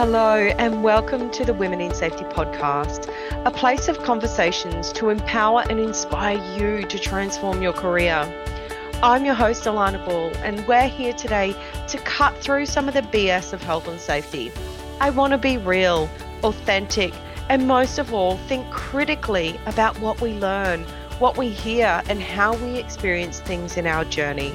[0.00, 3.12] Hello, and welcome to the Women in Safety podcast,
[3.44, 8.22] a place of conversations to empower and inspire you to transform your career.
[9.02, 11.52] I'm your host, Alana Ball, and we're here today
[11.88, 14.52] to cut through some of the BS of health and safety.
[15.00, 16.08] I want to be real,
[16.44, 17.12] authentic,
[17.48, 20.84] and most of all, think critically about what we learn,
[21.18, 24.54] what we hear, and how we experience things in our journey.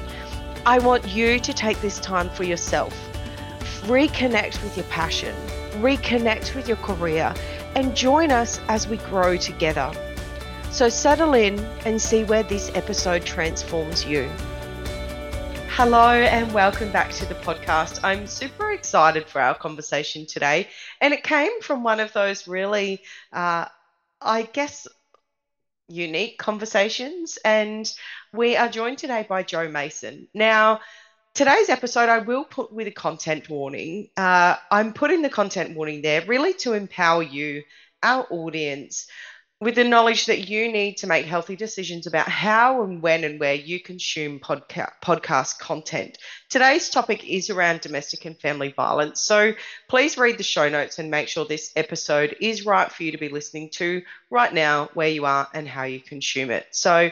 [0.64, 3.13] I want you to take this time for yourself
[3.84, 5.34] reconnect with your passion,
[5.82, 7.34] reconnect with your career,
[7.74, 9.92] and join us as we grow together.
[10.70, 14.30] So settle in and see where this episode transforms you.
[15.68, 18.00] Hello, and welcome back to the podcast.
[18.02, 20.68] I'm super excited for our conversation today,
[21.00, 23.66] and it came from one of those really, uh,
[24.20, 24.86] I guess,
[25.88, 27.38] unique conversations.
[27.44, 27.92] And
[28.32, 30.28] we are joined today by Jo Mason.
[30.32, 30.80] Now,
[31.34, 34.08] today's episode, I will put with a content warning.
[34.16, 37.62] Uh, I'm putting the content warning there really to empower you,
[38.02, 39.06] our audience,
[39.60, 43.40] with the knowledge that you need to make healthy decisions about how and when and
[43.40, 46.18] where you consume podca- podcast content.
[46.50, 49.20] Today's topic is around domestic and family violence.
[49.20, 49.54] So
[49.88, 53.18] please read the show notes and make sure this episode is right for you to
[53.18, 56.66] be listening to right now, where you are, and how you consume it.
[56.72, 57.10] So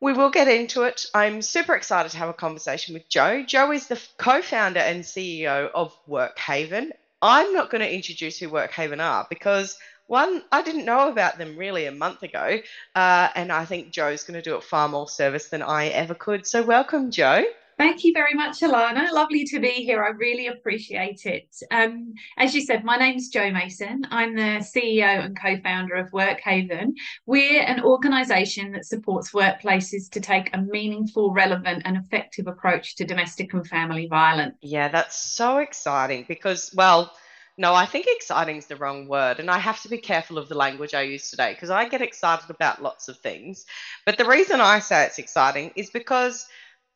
[0.00, 1.06] we will get into it.
[1.14, 3.42] I'm super excited to have a conversation with Jo.
[3.44, 6.90] Jo is the co founder and CEO of Workhaven.
[7.22, 11.56] I'm not going to introduce who Workhaven are because one, I didn't know about them
[11.56, 12.60] really a month ago.
[12.94, 16.14] Uh, and I think Jo's going to do it far more service than I ever
[16.14, 16.46] could.
[16.46, 17.44] So, welcome, Jo.
[17.78, 19.12] Thank you very much, Alana.
[19.12, 20.02] Lovely to be here.
[20.02, 21.54] I really appreciate it.
[21.70, 24.06] Um, as you said, my name's Jo Mason.
[24.10, 26.92] I'm the CEO and co founder of Workhaven.
[27.26, 33.04] We're an organisation that supports workplaces to take a meaningful, relevant, and effective approach to
[33.04, 34.56] domestic and family violence.
[34.62, 37.12] Yeah, that's so exciting because, well,
[37.58, 39.38] no, I think exciting is the wrong word.
[39.38, 42.00] And I have to be careful of the language I use today because I get
[42.00, 43.66] excited about lots of things.
[44.06, 46.46] But the reason I say it's exciting is because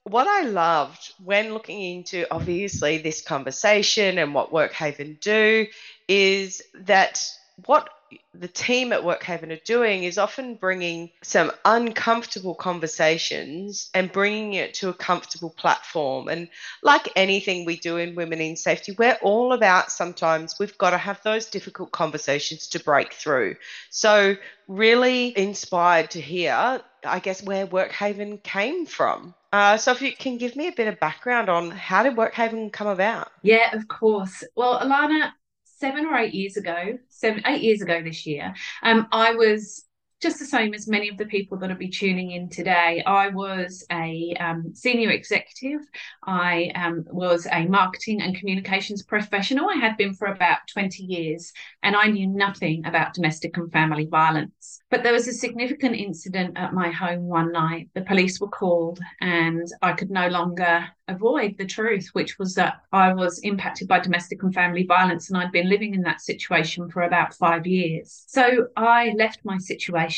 [0.04, 5.66] what I loved when looking into obviously this conversation and what Workhaven do
[6.08, 7.22] is that
[7.66, 7.88] what
[8.34, 14.74] the team at Workhaven are doing is often bringing some uncomfortable conversations and bringing it
[14.74, 16.28] to a comfortable platform.
[16.28, 16.48] And
[16.82, 20.98] like anything we do in Women in Safety, we're all about sometimes we've got to
[20.98, 23.56] have those difficult conversations to break through.
[23.90, 24.36] So,
[24.68, 29.34] really inspired to hear, I guess, where Workhaven came from.
[29.52, 32.72] Uh, so, if you can give me a bit of background on how did Workhaven
[32.72, 33.28] come about?
[33.42, 34.44] Yeah, of course.
[34.54, 35.32] Well, Alana,
[35.80, 39.84] seven or eight years ago, seven, eight years ago this year, um, I was
[40.20, 43.02] just the same as many of the people that will be tuning in today.
[43.06, 45.80] I was a um, senior executive.
[46.24, 49.70] I um, was a marketing and communications professional.
[49.70, 54.04] I had been for about 20 years, and I knew nothing about domestic and family
[54.04, 54.82] violence.
[54.90, 57.88] But there was a significant incident at my home one night.
[57.94, 62.82] The police were called, and I could no longer avoid the truth, which was that
[62.92, 66.90] I was impacted by domestic and family violence, and I'd been living in that situation
[66.90, 68.24] for about five years.
[68.28, 70.09] So I left my situation.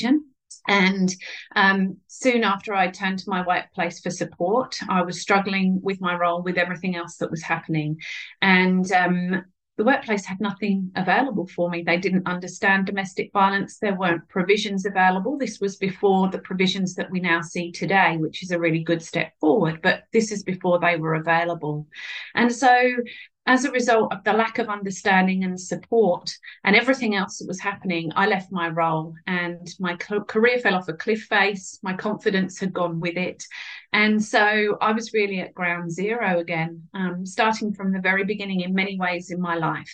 [0.68, 1.12] And
[1.56, 6.14] um, soon after I turned to my workplace for support, I was struggling with my
[6.14, 7.98] role with everything else that was happening.
[8.40, 9.44] And um,
[9.78, 11.82] the workplace had nothing available for me.
[11.82, 13.78] They didn't understand domestic violence.
[13.78, 15.38] There weren't provisions available.
[15.38, 19.02] This was before the provisions that we now see today, which is a really good
[19.02, 21.88] step forward, but this is before they were available.
[22.34, 22.96] And so
[23.46, 26.30] as a result of the lack of understanding and support
[26.64, 30.88] and everything else that was happening, I left my role and my career fell off
[30.88, 31.78] a cliff face.
[31.82, 33.44] My confidence had gone with it.
[33.94, 38.60] And so I was really at ground zero again, um, starting from the very beginning
[38.60, 39.92] in many ways in my life.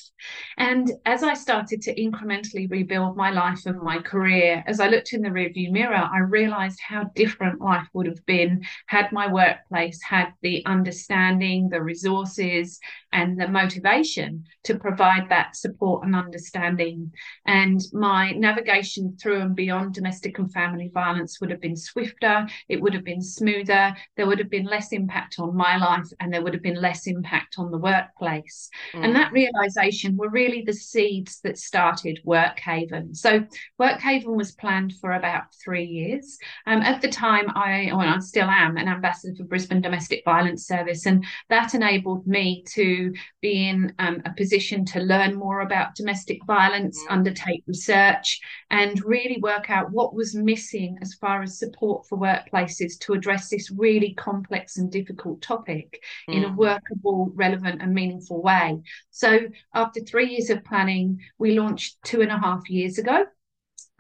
[0.56, 5.12] And as I started to incrementally rebuild my life and my career, as I looked
[5.12, 10.00] in the rearview mirror, I realized how different life would have been had my workplace
[10.02, 12.78] had the understanding, the resources,
[13.12, 17.12] and the motivation to provide that support and understanding.
[17.46, 22.80] And my navigation through and beyond domestic and family violence would have been swifter, it
[22.80, 26.42] would have been smoother, there would have been less impact on my life, and there
[26.42, 28.68] would have been less impact on the workplace.
[28.94, 29.04] Mm.
[29.04, 33.16] And that realization were really the seeds that started Workhaven.
[33.16, 33.44] So
[33.80, 36.38] Workhaven was planned for about three years.
[36.66, 40.66] Um, at the time, I, well, I still am an ambassador for Brisbane Domestic Violence
[40.66, 45.94] Service, and that enabled me to be in um, a position to learn more about
[45.94, 47.12] domestic violence, mm.
[47.12, 48.40] undertake research,
[48.70, 53.48] and really work out what was missing as far as support for workplaces to address
[53.48, 56.34] this really complex and difficult topic mm.
[56.34, 56.56] in a mm.
[56.56, 58.80] workable, relevant, and meaningful way.
[59.10, 59.40] So,
[59.74, 63.24] after three years of planning, we launched two and a half years ago.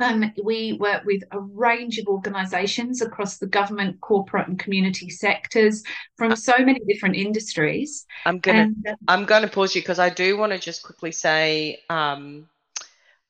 [0.00, 5.82] Um, we work with a range of organisations across the government, corporate, and community sectors
[6.16, 8.06] from so many different industries.
[8.24, 11.10] I'm gonna and, uh, I'm gonna pause you because I do want to just quickly
[11.10, 12.48] say um,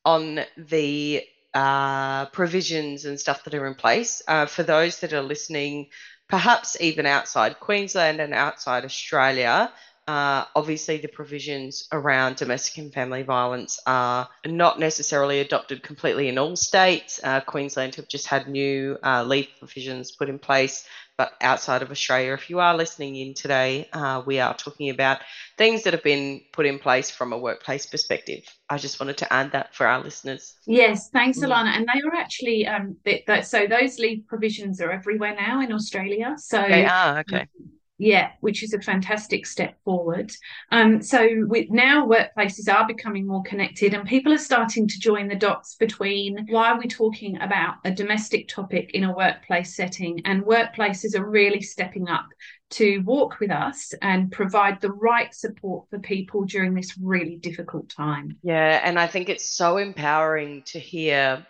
[0.05, 1.23] on the
[1.53, 5.87] uh, provisions and stuff that are in place uh, for those that are listening,
[6.29, 9.71] perhaps even outside Queensland and outside Australia.
[10.07, 16.37] Uh, obviously, the provisions around domestic and family violence are not necessarily adopted completely in
[16.39, 17.19] all states.
[17.23, 20.87] Uh, Queensland have just had new uh, leave provisions put in place,
[21.19, 25.19] but outside of Australia, if you are listening in today, uh, we are talking about
[25.57, 28.45] things that have been put in place from a workplace perspective.
[28.69, 30.55] I just wanted to add that for our listeners.
[30.65, 31.39] Yes, thanks.
[31.39, 31.75] Alana.
[31.75, 35.73] And they are actually um, they, they, so those leave provisions are everywhere now in
[35.73, 36.35] Australia.
[36.37, 37.41] So they are okay.
[37.41, 40.31] Um, yeah, which is a fantastic step forward.
[40.71, 45.27] Um, so with now workplaces are becoming more connected, and people are starting to join
[45.27, 50.21] the dots between why are we talking about a domestic topic in a workplace setting,
[50.25, 52.25] and workplaces are really stepping up
[52.71, 57.89] to walk with us and provide the right support for people during this really difficult
[57.89, 58.37] time.
[58.43, 61.45] Yeah, and I think it's so empowering to hear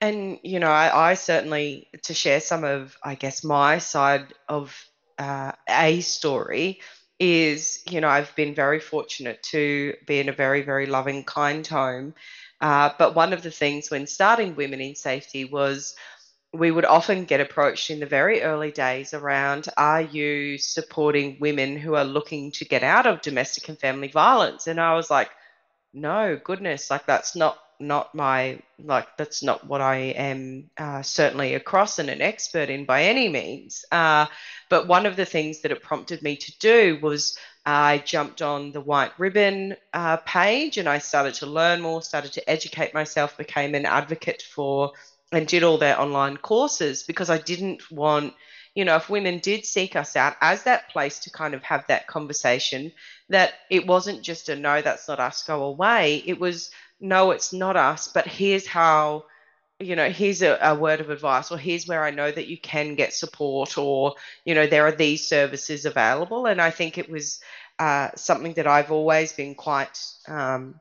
[0.00, 4.76] and you know I, I, certainly to share some of i guess my side of
[5.18, 6.80] uh, a story
[7.18, 11.66] is, you know, I've been very fortunate to be in a very, very loving, kind
[11.66, 12.14] home.
[12.60, 15.94] Uh, but one of the things when starting Women in Safety was
[16.52, 21.76] we would often get approached in the very early days around are you supporting women
[21.76, 24.68] who are looking to get out of domestic and family violence?
[24.68, 25.30] And I was like,
[25.92, 31.54] no, goodness, like that's not not my like that's not what I am uh, certainly
[31.54, 33.84] across and an expert in by any means.
[33.92, 34.26] Uh,
[34.68, 38.72] but one of the things that it prompted me to do was I jumped on
[38.72, 43.36] the White Ribbon uh, page and I started to learn more, started to educate myself,
[43.36, 44.92] became an advocate for
[45.32, 48.34] and did all their online courses because I didn't want
[48.74, 51.86] you know, if women did seek us out as that place to kind of have
[51.86, 52.92] that conversation,
[53.28, 56.22] that it wasn't just a no, that's not us, go away.
[56.26, 59.24] It was no, it's not us, but here's how,
[59.78, 62.58] you know, here's a, a, word of advice, or here's where I know that you
[62.58, 64.14] can get support, or,
[64.44, 66.46] you know, there are these services available.
[66.46, 67.40] And I think it was
[67.78, 69.98] uh, something that I've always been quite,
[70.28, 70.80] um,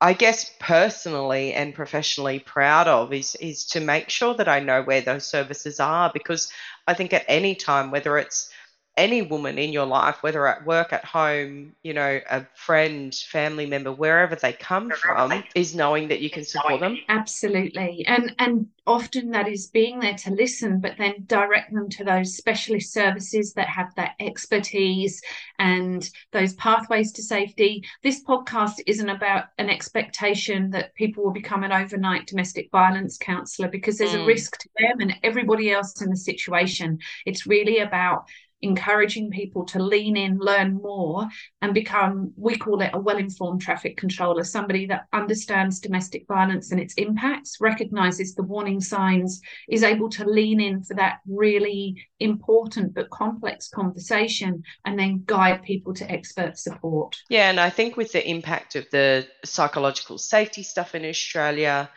[0.00, 4.82] I guess, personally and professionally proud of is, is to make sure that I know
[4.82, 6.52] where those services are, because
[6.86, 8.50] I think at any time, whether it's
[8.96, 13.66] any woman in your life, whether at work, at home, you know, a friend, family
[13.66, 16.98] member, wherever they come from, is knowing that you can support them.
[17.08, 18.04] Absolutely.
[18.06, 22.36] And and often that is being there to listen, but then direct them to those
[22.36, 25.20] specialist services that have that expertise
[25.58, 27.82] and those pathways to safety.
[28.02, 33.68] This podcast isn't about an expectation that people will become an overnight domestic violence counsellor
[33.68, 34.22] because there's mm.
[34.22, 36.98] a risk to them and everybody else in the situation.
[37.26, 38.26] It's really about
[38.64, 41.28] encouraging people to lean in, learn more,
[41.62, 46.72] and become, we call it a well informed traffic controller, somebody that understands domestic violence
[46.72, 52.02] and its impacts, recognizes the warning signs, is able to lean in for that really
[52.20, 57.16] important but complex conversation, and then guide people to expert support.
[57.28, 61.90] Yeah, and I think with the impact of the psychological safety stuff in Australia,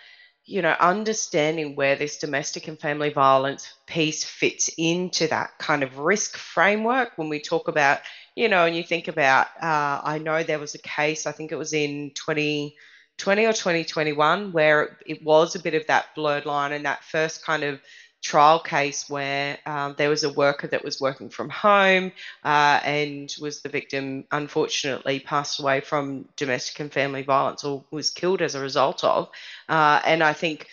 [0.48, 5.98] you know, understanding where this domestic and family violence piece fits into that kind of
[5.98, 8.00] risk framework when we talk about,
[8.34, 11.52] you know, and you think about, uh, I know there was a case, I think
[11.52, 16.72] it was in 2020 or 2021, where it was a bit of that blurred line
[16.72, 17.82] and that first kind of
[18.22, 22.12] trial case where um, there was a worker that was working from home
[22.44, 28.10] uh, and was the victim, unfortunately, passed away from domestic and family violence or was
[28.10, 29.30] killed as a result of.
[29.70, 30.68] Uh, and I think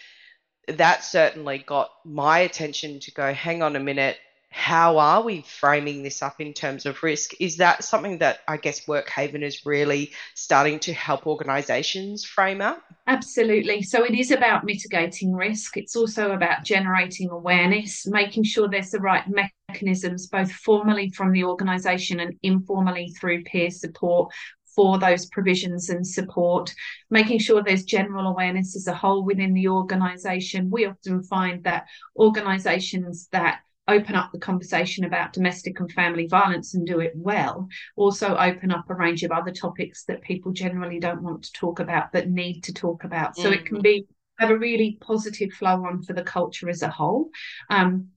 [0.69, 4.17] that certainly got my attention to go, hang on a minute,
[4.55, 7.33] how are we framing this up in terms of risk?
[7.41, 12.81] Is that something that I guess Workhaven is really starting to help organisations frame up?
[13.09, 13.83] Absolutely.
[13.83, 15.77] So it is about mitigating risk.
[15.77, 19.25] It's also about generating awareness, making sure there's the right
[19.69, 24.33] mechanisms, both formally from the organisation and informally through peer support
[24.73, 26.73] for those provisions and support,
[27.11, 30.71] making sure there's general awareness as a whole within the organisation.
[30.71, 36.75] We often find that organisations that open up the conversation about domestic and family violence
[36.75, 40.99] and do it well, also open up a range of other topics that people generally
[40.99, 43.37] don't want to talk about but need to talk about.
[43.37, 43.55] So mm.
[43.55, 43.83] it can mm.
[43.83, 44.07] be
[44.39, 47.31] have a really positive flow on for the culture as a whole.
[47.71, 48.09] Um,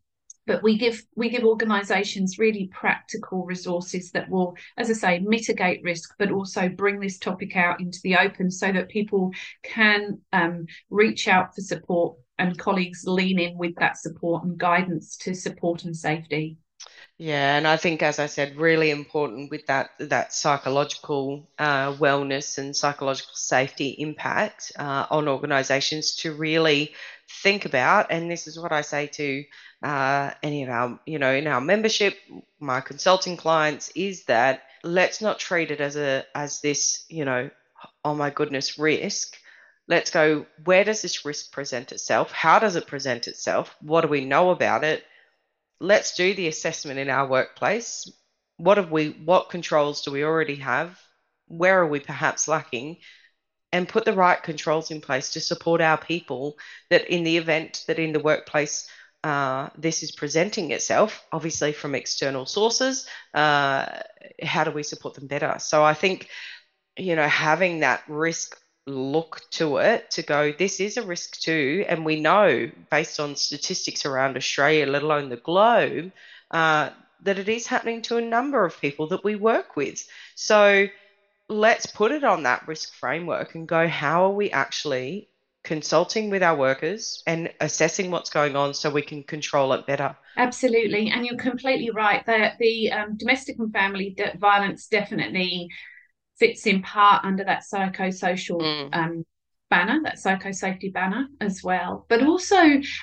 [0.48, 5.84] but we give we give organizations really practical resources that will as i say mitigate
[5.84, 9.32] risk but also bring this topic out into the open so that people
[9.62, 15.18] can um, reach out for support and colleagues lean in with that support and guidance
[15.18, 16.58] to support and safety
[17.20, 22.60] yeah, and I think, as I said, really important with that that psychological uh, wellness
[22.60, 26.94] and psychological safety impact uh, on organisations to really
[27.42, 28.12] think about.
[28.12, 29.44] And this is what I say to
[29.82, 32.16] uh, any of our, you know, in our membership,
[32.60, 37.50] my consulting clients, is that let's not treat it as a as this, you know,
[38.06, 39.38] oh my goodness, risk.
[39.88, 40.46] Let's go.
[40.66, 42.32] Where does this risk present itself?
[42.32, 43.76] How does it present itself?
[43.82, 45.04] What do we know about it?
[45.80, 48.12] let's do the assessment in our workplace.
[48.58, 51.00] What have we what controls do we already have?
[51.48, 52.98] Where are we perhaps lacking?
[53.72, 56.58] And put the right controls in place to support our people
[56.90, 58.90] that in the event that in the workplace
[59.24, 63.86] uh, this is presenting itself, obviously from external sources, uh,
[64.42, 65.56] how do we support them better?
[65.60, 66.30] So I think,
[66.96, 71.86] you know, having that risk look to it to go, this is a risk too.
[71.88, 76.12] And we know, based on statistics around Australia, let alone the globe,
[76.52, 76.90] uh,
[77.24, 80.08] that it is happening to a number of people that we work with.
[80.36, 80.88] So
[81.50, 85.30] let's put it on that risk framework and go, how are we actually
[85.68, 90.16] consulting with our workers and assessing what's going on so we can control it better.
[90.38, 95.68] Absolutely, and you're completely right that the um, domestic and family violence definitely
[96.40, 98.90] fits in part under that psychosocial mm.
[98.94, 99.26] um,
[99.70, 102.06] banner, that psychosafety banner as well.
[102.10, 102.62] But also,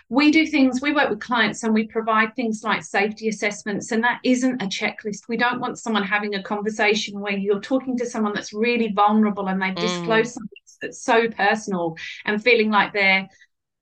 [0.09, 4.03] we do things, we work with clients and we provide things like safety assessments, and
[4.05, 5.29] that isn't a checklist.
[5.29, 9.49] We don't want someone having a conversation where you're talking to someone that's really vulnerable
[9.49, 9.81] and they've mm.
[9.81, 13.29] disclosed something that's so personal and feeling like they're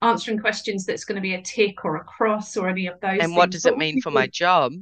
[0.02, 3.12] answering questions that's going to be a tick or a cross or any of those.
[3.12, 3.36] And things.
[3.36, 4.72] what does but it mean for my job?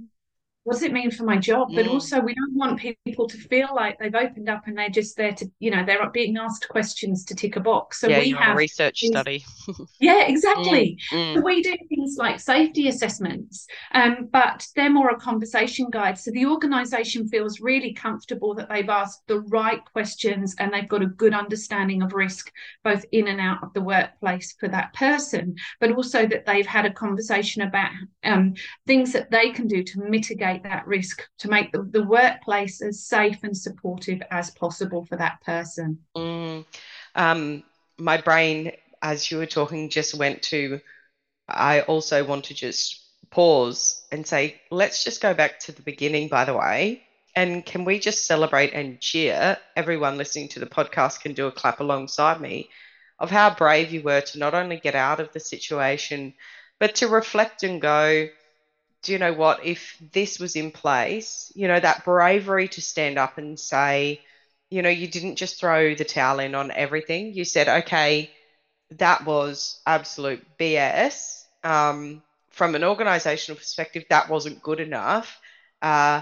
[0.64, 1.90] What does it mean for my job but mm.
[1.90, 5.32] also we don't want people to feel like they've opened up and they're just there
[5.32, 8.54] to you know they're being asked questions to tick a box so yeah, we have
[8.54, 9.44] a research study
[10.00, 11.20] yeah exactly mm.
[11.20, 11.34] Mm.
[11.34, 16.30] So we do things like safety assessments um, but they're more a conversation guide so
[16.30, 21.06] the organization feels really comfortable that they've asked the right questions and they've got a
[21.06, 22.52] good understanding of risk
[22.84, 26.84] both in and out of the workplace for that person but also that they've had
[26.84, 27.90] a conversation about
[28.24, 28.54] um,
[28.86, 32.82] things that they can do to mitigate mitigate that risk to make the, the workplace
[32.82, 35.98] as safe and supportive as possible for that person.
[36.16, 36.64] Mm.
[37.14, 37.62] Um,
[37.98, 40.80] my brain, as you were talking, just went to
[41.48, 46.28] I also want to just pause and say, let's just go back to the beginning,
[46.28, 47.02] by the way.
[47.34, 49.58] And can we just celebrate and cheer?
[49.74, 52.70] Everyone listening to the podcast can do a clap alongside me
[53.18, 56.34] of how brave you were to not only get out of the situation,
[56.78, 58.28] but to reflect and go,
[59.02, 59.64] do you know what?
[59.64, 64.20] If this was in place, you know, that bravery to stand up and say,
[64.70, 67.34] you know, you didn't just throw the towel in on everything.
[67.34, 68.30] You said, okay,
[68.92, 71.44] that was absolute BS.
[71.64, 75.40] Um, from an organizational perspective, that wasn't good enough.
[75.80, 76.20] Uh,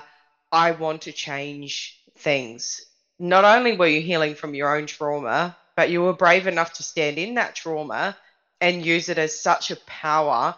[0.53, 2.81] I want to change things.
[3.19, 6.83] Not only were you healing from your own trauma, but you were brave enough to
[6.83, 8.17] stand in that trauma
[8.61, 10.55] and use it as such a power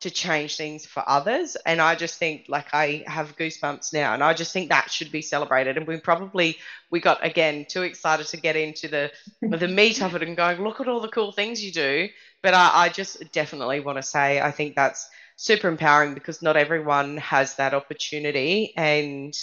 [0.00, 1.56] to change things for others.
[1.66, 5.12] And I just think like I have goosebumps now and I just think that should
[5.12, 5.76] be celebrated.
[5.76, 6.56] And we probably
[6.90, 10.62] we got again too excited to get into the the meat of it and going,
[10.62, 12.08] look at all the cool things you do.
[12.42, 16.56] But I, I just definitely want to say I think that's super empowering because not
[16.56, 19.34] everyone has that opportunity and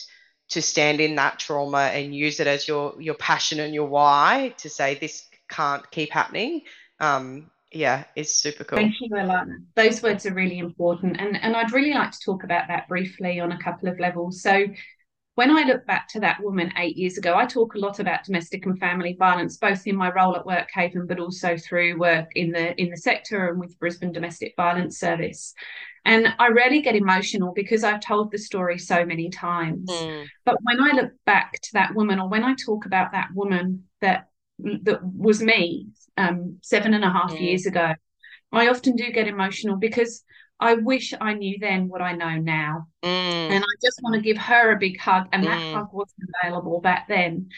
[0.49, 4.53] to stand in that trauma and use it as your your passion and your why
[4.57, 6.61] to say this can't keep happening.
[6.99, 8.77] Um, yeah, it's super cool.
[8.77, 9.57] Thank you, Alana.
[9.75, 11.19] Those words are really important.
[11.19, 14.41] And, and I'd really like to talk about that briefly on a couple of levels.
[14.41, 14.67] So,
[15.35, 18.23] when I look back to that woman eight years ago, I talk a lot about
[18.23, 22.51] domestic and family violence, both in my role at Workhaven, but also through work in
[22.51, 25.53] the in the sector and with Brisbane Domestic Violence Service.
[26.05, 29.87] And I rarely get emotional because I've told the story so many times.
[29.91, 30.25] Mm.
[30.43, 33.83] But when I look back to that woman, or when I talk about that woman
[34.01, 37.41] that that was me um, seven and a half mm.
[37.41, 37.93] years ago,
[38.51, 40.23] I often do get emotional because
[40.59, 42.87] I wish I knew then what I know now.
[43.03, 43.07] Mm.
[43.51, 45.27] And I just want to give her a big hug.
[45.31, 45.73] And that mm.
[45.73, 47.49] hug wasn't available back then.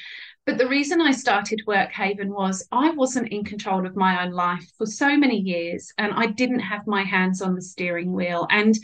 [0.46, 4.68] But the reason I started Workhaven was I wasn't in control of my own life
[4.78, 8.48] for so many years and I didn't have my hands on the steering wheel.
[8.50, 8.76] And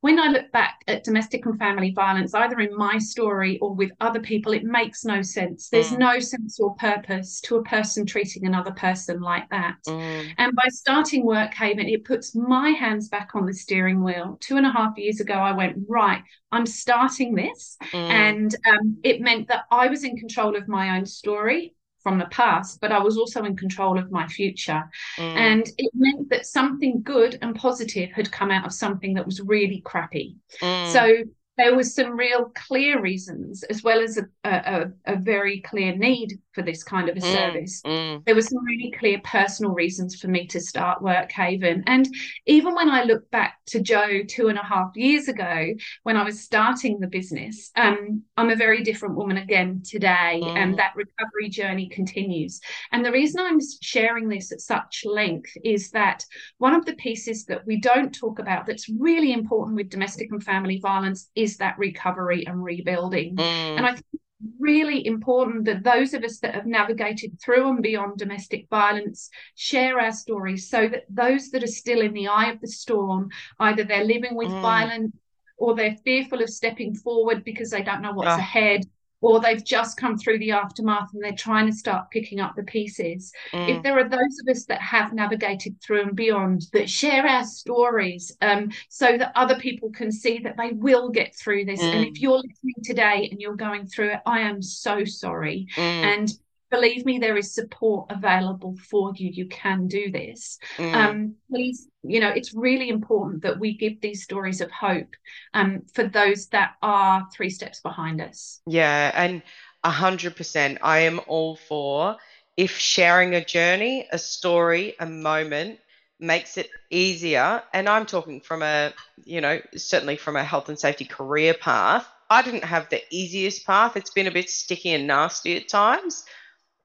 [0.00, 3.90] when I look back at domestic and family violence, either in my story or with
[4.00, 5.68] other people, it makes no sense.
[5.68, 5.98] There's mm.
[5.98, 9.76] no sense or purpose to a person treating another person like that.
[9.86, 10.32] Mm.
[10.38, 14.38] And by starting Workhaven, it puts my hands back on the steering wheel.
[14.40, 17.76] Two and a half years ago, I went, right, I'm starting this.
[17.92, 18.10] Mm.
[18.10, 22.26] And um, it meant that I was in control of my own story from the
[22.26, 24.82] past, but I was also in control of my future.
[25.18, 25.36] Mm.
[25.36, 29.40] And it meant that something good and positive had come out of something that was
[29.40, 30.36] really crappy.
[30.60, 30.92] Mm.
[30.92, 31.24] So
[31.60, 36.38] there was some real clear reasons, as well as a, a, a very clear need
[36.54, 37.82] for this kind of a mm, service.
[37.84, 38.24] Mm.
[38.24, 41.82] There were some really clear personal reasons for me to start Workhaven.
[41.86, 42.08] And
[42.46, 46.24] even when I look back to Jo two and a half years ago, when I
[46.24, 50.56] was starting the business, um, I'm a very different woman again today, mm.
[50.56, 52.58] and that recovery journey continues.
[52.92, 56.24] And the reason I'm sharing this at such length is that
[56.56, 60.42] one of the pieces that we don't talk about that's really important with domestic and
[60.42, 63.36] family violence is that recovery and rebuilding.
[63.36, 63.42] Mm.
[63.76, 67.82] And I think it's really important that those of us that have navigated through and
[67.82, 72.50] beyond domestic violence share our stories so that those that are still in the eye
[72.50, 74.62] of the storm, either they're living with mm.
[74.62, 75.16] violence
[75.56, 78.86] or they're fearful of stepping forward because they don't know what's ahead
[79.20, 82.62] or they've just come through the aftermath and they're trying to start picking up the
[82.62, 83.32] pieces.
[83.52, 83.76] Mm.
[83.76, 87.44] If there are those of us that have navigated through and beyond that share our
[87.44, 91.80] stories um, so that other people can see that they will get through this.
[91.80, 91.94] Mm.
[91.94, 92.20] And if mm.
[92.20, 95.68] you're listening today and you're going through it, I am so sorry.
[95.76, 95.80] Mm.
[95.80, 96.32] And
[96.70, 99.30] believe me, there is support available for you.
[99.30, 100.58] You can do this.
[100.76, 100.94] Mm.
[100.94, 105.14] Um, please, you know, it's really important that we give these stories of hope
[105.54, 108.60] um, for those that are three steps behind us.
[108.66, 109.42] Yeah, and
[109.84, 110.78] a hundred percent.
[110.82, 112.16] I am all for
[112.56, 115.78] if sharing a journey, a story, a moment
[116.18, 117.62] makes it easier.
[117.72, 118.92] And I'm talking from a,
[119.24, 122.06] you know, certainly from a health and safety career path.
[122.28, 123.96] I didn't have the easiest path.
[123.96, 126.24] It's been a bit sticky and nasty at times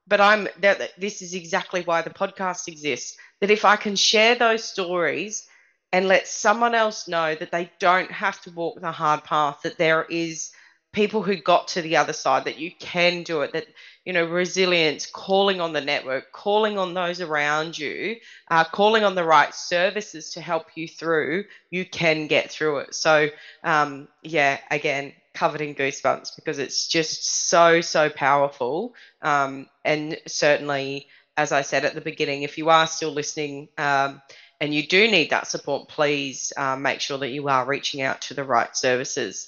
[0.06, 3.16] but I'm that this is exactly why the podcast exists.
[3.40, 5.46] That if I can share those stories
[5.92, 9.78] and let someone else know that they don't have to walk the hard path, that
[9.78, 10.50] there is
[10.92, 13.66] people who got to the other side, that you can do it, that
[14.04, 18.16] you know, resilience, calling on the network, calling on those around you,
[18.50, 22.94] uh, calling on the right services to help you through, you can get through it.
[22.94, 23.28] So,
[23.64, 28.94] um, yeah, again, covered in goosebumps because it's just so so powerful.
[29.22, 34.20] Um, and certainly as i said at the beginning if you are still listening um,
[34.60, 38.20] and you do need that support please uh, make sure that you are reaching out
[38.20, 39.46] to the right services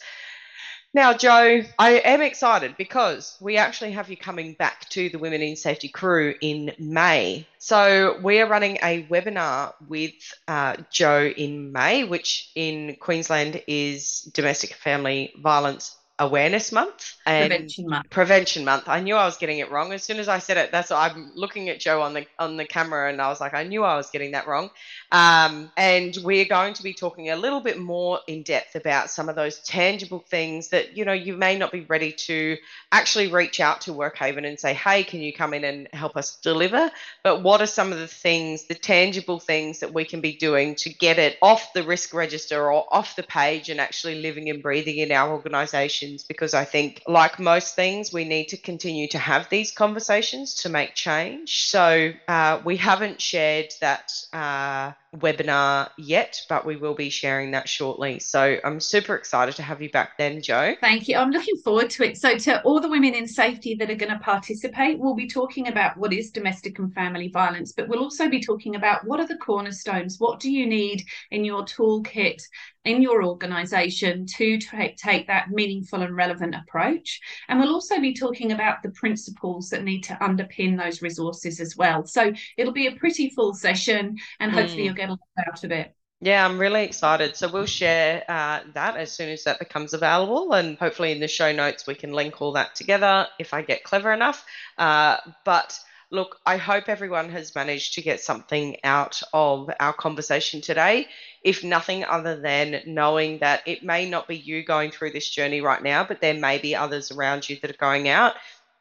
[0.94, 5.42] now, Jo, I am excited because we actually have you coming back to the Women
[5.42, 7.46] in Safety crew in May.
[7.58, 10.14] So, we are running a webinar with
[10.48, 17.88] uh, Jo in May, which in Queensland is Domestic Family Violence Awareness Month and Prevention
[17.88, 18.10] Month.
[18.10, 18.88] Prevention Month.
[18.88, 20.72] I knew I was getting it wrong as soon as I said it.
[20.72, 23.62] That's I'm looking at Jo on the on the camera, and I was like, I
[23.62, 24.70] knew I was getting that wrong.
[25.12, 29.28] Um, and we're going to be talking a little bit more in depth about some
[29.28, 32.56] of those tangible things that you know you may not be ready to
[32.90, 36.36] actually reach out to Workhaven and say, Hey, can you come in and help us
[36.36, 36.90] deliver?
[37.22, 40.74] But what are some of the things, the tangible things that we can be doing
[40.76, 44.62] to get it off the risk register or off the page and actually living and
[44.62, 46.07] breathing in our organisation?
[46.08, 50.54] Conversations because I think, like most things, we need to continue to have these conversations
[50.62, 51.68] to make change.
[51.68, 54.12] So uh, we haven't shared that.
[54.32, 58.18] Uh, webinar yet, but we will be sharing that shortly.
[58.18, 60.74] So I'm super excited to have you back then, Jo.
[60.80, 61.16] Thank you.
[61.16, 62.18] I'm looking forward to it.
[62.18, 65.68] So, to all the women in safety that are going to participate, we'll be talking
[65.68, 69.26] about what is domestic and family violence, but we'll also be talking about what are
[69.26, 70.18] the cornerstones?
[70.18, 72.42] What do you need in your toolkit?
[72.88, 77.20] In your organization to take, take that meaningful and relevant approach.
[77.46, 81.76] And we'll also be talking about the principles that need to underpin those resources as
[81.76, 82.06] well.
[82.06, 84.84] So it'll be a pretty full session, and hopefully, mm.
[84.86, 85.94] you'll get a lot out of it.
[86.22, 87.36] Yeah, I'm really excited.
[87.36, 91.28] So we'll share uh, that as soon as that becomes available, and hopefully in the
[91.28, 94.46] show notes we can link all that together if I get clever enough.
[94.78, 95.78] Uh, but
[96.10, 101.08] look, I hope everyone has managed to get something out of our conversation today,
[101.42, 105.60] if nothing other than knowing that it may not be you going through this journey
[105.60, 108.34] right now, but there may be others around you that are going out,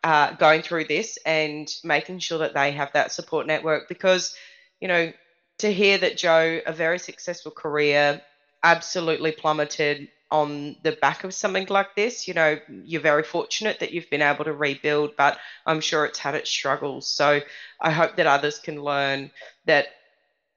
[0.03, 3.89] uh, going through this, and making sure that they have that support network.
[3.89, 4.35] Because
[4.79, 5.11] you know
[5.59, 8.21] to hear that Jo, a very successful career,
[8.63, 12.27] absolutely plummeted on the back of something like this.
[12.27, 16.19] You know, you're very fortunate that you've been able to rebuild, but I'm sure it's
[16.19, 17.07] had its struggles.
[17.11, 17.41] So
[17.81, 19.31] I hope that others can learn
[19.65, 19.87] that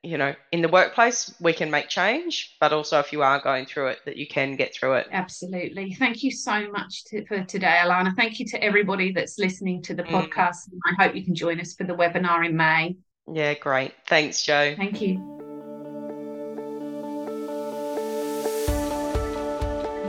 [0.03, 3.67] you know, in the workplace, we can make change, but also if you are going
[3.67, 5.07] through it, that you can get through it.
[5.13, 5.93] Absolutely.
[5.95, 8.15] Thank you so much to, for today, Alana.
[8.17, 10.09] Thank you to everybody that's listening to the mm.
[10.09, 10.71] podcast.
[10.87, 12.97] I hope you can join us for the webinar in May.
[13.31, 13.93] Yeah, great.
[14.07, 14.75] Thanks, Jo.
[14.75, 15.39] Thank you.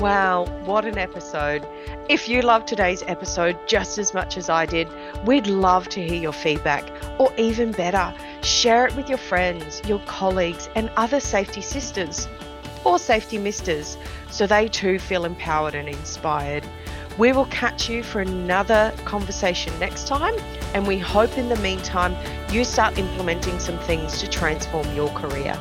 [0.01, 1.63] Wow, what an episode.
[2.09, 4.87] If you loved today's episode just as much as I did,
[5.27, 8.11] we'd love to hear your feedback, or even better,
[8.41, 12.27] share it with your friends, your colleagues, and other safety sisters
[12.83, 13.95] or safety misters
[14.31, 16.65] so they too feel empowered and inspired.
[17.19, 20.33] We will catch you for another conversation next time,
[20.73, 22.15] and we hope in the meantime
[22.51, 25.55] you start implementing some things to transform your career.